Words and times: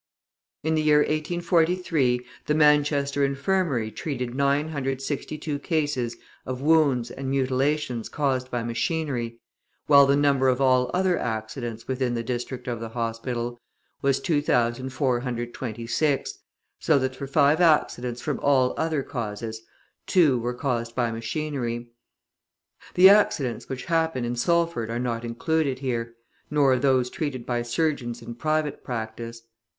In 0.63 0.73
the 0.73 0.81
year 0.81 1.01
1843, 1.01 2.25
the 2.47 2.55
Manchester 2.55 3.23
Infirmary 3.23 3.91
treated 3.91 4.33
962 4.33 5.59
cases 5.59 6.17
of 6.43 6.59
wounds 6.59 7.11
and 7.11 7.29
mutilations 7.29 8.09
caused 8.09 8.49
by 8.49 8.63
machinery, 8.63 9.39
while 9.85 10.07
the 10.07 10.15
number 10.15 10.47
of 10.47 10.59
all 10.59 10.89
other 10.91 11.19
accidents 11.19 11.87
within 11.87 12.15
the 12.15 12.23
district 12.23 12.67
of 12.67 12.79
the 12.79 12.89
hospital 12.89 13.59
was 14.01 14.19
2,426, 14.19 16.39
so 16.79 16.97
that 16.97 17.15
for 17.15 17.27
five 17.27 17.61
accidents 17.61 18.21
from 18.21 18.39
all 18.39 18.73
other 18.77 19.03
causes, 19.03 19.61
two 20.07 20.39
were 20.39 20.55
caused 20.55 20.95
by 20.95 21.11
machinery. 21.11 21.91
The 22.95 23.07
accidents 23.09 23.69
which 23.69 23.85
happened 23.85 24.25
in 24.25 24.35
Salford 24.35 24.89
are 24.89 24.97
not 24.97 25.23
included 25.23 25.77
here, 25.77 26.15
nor 26.49 26.79
those 26.79 27.07
treated 27.11 27.45
by 27.45 27.61
surgeons 27.61 28.23
in 28.23 28.33
private 28.33 28.83
practice. 28.83 29.43